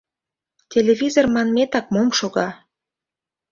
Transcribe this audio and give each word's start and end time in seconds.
Телевизор 0.71 1.25
манметак 1.33 1.85
мом 1.93 2.09
шога! 2.17 2.49